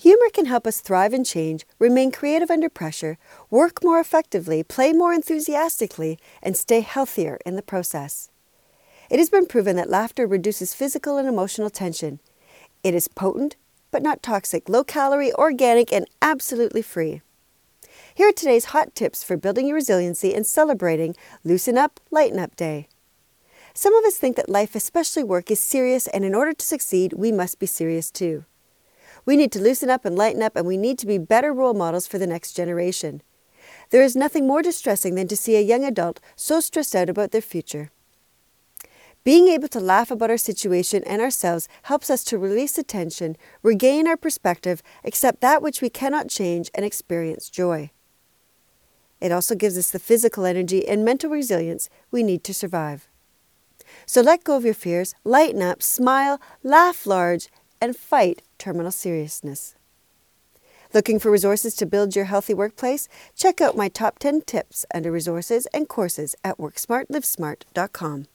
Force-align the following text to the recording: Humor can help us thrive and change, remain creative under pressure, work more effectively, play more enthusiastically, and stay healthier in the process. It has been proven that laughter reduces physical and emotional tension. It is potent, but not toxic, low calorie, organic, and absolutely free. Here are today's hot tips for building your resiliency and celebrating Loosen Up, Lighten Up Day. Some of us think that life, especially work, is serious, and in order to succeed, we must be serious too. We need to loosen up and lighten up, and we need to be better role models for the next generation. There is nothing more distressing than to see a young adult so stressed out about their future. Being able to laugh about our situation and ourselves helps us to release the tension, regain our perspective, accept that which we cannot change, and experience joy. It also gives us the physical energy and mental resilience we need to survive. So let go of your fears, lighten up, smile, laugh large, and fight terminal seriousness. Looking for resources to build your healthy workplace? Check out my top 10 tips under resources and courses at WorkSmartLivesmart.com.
Humor 0.00 0.30
can 0.32 0.46
help 0.46 0.66
us 0.66 0.80
thrive 0.80 1.12
and 1.12 1.26
change, 1.26 1.66
remain 1.78 2.10
creative 2.10 2.50
under 2.50 2.70
pressure, 2.70 3.18
work 3.50 3.84
more 3.84 4.00
effectively, 4.00 4.62
play 4.62 4.94
more 4.94 5.12
enthusiastically, 5.12 6.18
and 6.42 6.56
stay 6.56 6.80
healthier 6.80 7.38
in 7.44 7.54
the 7.54 7.60
process. 7.60 8.30
It 9.10 9.18
has 9.18 9.28
been 9.28 9.44
proven 9.44 9.76
that 9.76 9.90
laughter 9.90 10.26
reduces 10.26 10.72
physical 10.72 11.18
and 11.18 11.28
emotional 11.28 11.68
tension. 11.68 12.18
It 12.82 12.94
is 12.94 13.08
potent, 13.08 13.56
but 13.90 14.02
not 14.02 14.22
toxic, 14.22 14.70
low 14.70 14.84
calorie, 14.84 15.34
organic, 15.34 15.92
and 15.92 16.06
absolutely 16.22 16.80
free. 16.80 17.20
Here 18.14 18.30
are 18.30 18.32
today's 18.32 18.72
hot 18.72 18.94
tips 18.94 19.22
for 19.22 19.36
building 19.36 19.66
your 19.66 19.74
resiliency 19.74 20.32
and 20.34 20.46
celebrating 20.46 21.14
Loosen 21.44 21.76
Up, 21.76 22.00
Lighten 22.10 22.38
Up 22.38 22.56
Day. 22.56 22.88
Some 23.74 23.94
of 23.94 24.06
us 24.06 24.16
think 24.16 24.36
that 24.36 24.48
life, 24.48 24.74
especially 24.74 25.24
work, 25.24 25.50
is 25.50 25.60
serious, 25.60 26.06
and 26.06 26.24
in 26.24 26.34
order 26.34 26.54
to 26.54 26.64
succeed, 26.64 27.12
we 27.12 27.30
must 27.30 27.58
be 27.58 27.66
serious 27.66 28.10
too. 28.10 28.46
We 29.30 29.36
need 29.36 29.52
to 29.52 29.62
loosen 29.62 29.90
up 29.90 30.04
and 30.04 30.18
lighten 30.18 30.42
up, 30.42 30.56
and 30.56 30.66
we 30.66 30.76
need 30.76 30.98
to 30.98 31.06
be 31.06 31.16
better 31.16 31.52
role 31.52 31.72
models 31.72 32.08
for 32.08 32.18
the 32.18 32.26
next 32.26 32.54
generation. 32.54 33.22
There 33.90 34.02
is 34.02 34.16
nothing 34.16 34.44
more 34.44 34.60
distressing 34.60 35.14
than 35.14 35.28
to 35.28 35.36
see 35.36 35.54
a 35.54 35.60
young 35.60 35.84
adult 35.84 36.18
so 36.34 36.58
stressed 36.58 36.96
out 36.96 37.08
about 37.08 37.30
their 37.30 37.40
future. 37.40 37.92
Being 39.22 39.46
able 39.46 39.68
to 39.68 39.78
laugh 39.78 40.10
about 40.10 40.30
our 40.30 40.36
situation 40.36 41.04
and 41.04 41.22
ourselves 41.22 41.68
helps 41.84 42.10
us 42.10 42.24
to 42.24 42.38
release 42.38 42.72
the 42.72 42.82
tension, 42.82 43.36
regain 43.62 44.08
our 44.08 44.16
perspective, 44.16 44.82
accept 45.04 45.40
that 45.42 45.62
which 45.62 45.80
we 45.80 45.90
cannot 45.90 46.28
change, 46.28 46.68
and 46.74 46.84
experience 46.84 47.48
joy. 47.48 47.92
It 49.20 49.30
also 49.30 49.54
gives 49.54 49.78
us 49.78 49.92
the 49.92 50.00
physical 50.00 50.44
energy 50.44 50.88
and 50.88 51.04
mental 51.04 51.30
resilience 51.30 51.88
we 52.10 52.24
need 52.24 52.42
to 52.42 52.52
survive. 52.52 53.06
So 54.06 54.22
let 54.22 54.42
go 54.42 54.56
of 54.56 54.64
your 54.64 54.74
fears, 54.74 55.14
lighten 55.22 55.62
up, 55.62 55.84
smile, 55.84 56.40
laugh 56.64 57.06
large, 57.06 57.48
and 57.80 57.96
fight 57.96 58.42
terminal 58.60 58.92
seriousness. 58.92 59.74
Looking 60.94 61.18
for 61.18 61.30
resources 61.30 61.74
to 61.76 61.86
build 61.86 62.14
your 62.14 62.26
healthy 62.26 62.54
workplace? 62.54 63.08
Check 63.34 63.60
out 63.60 63.76
my 63.76 63.88
top 63.88 64.18
10 64.20 64.42
tips 64.42 64.84
under 64.94 65.10
resources 65.10 65.66
and 65.74 65.88
courses 65.88 66.36
at 66.44 66.58
WorkSmartLivesmart.com. 66.58 68.26